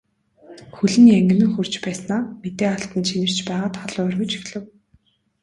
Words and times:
Хөл 0.75 0.93
нь 1.01 1.13
янгинан 1.17 1.51
хөрч 1.53 1.73
байснаа 1.85 2.19
мэдээ 2.41 2.69
алдан 2.75 3.03
чинэрч 3.07 3.37
байгаад 3.47 3.73
халуу 3.81 4.05
оргиж 4.09 4.31
эхлэв. 4.39 4.63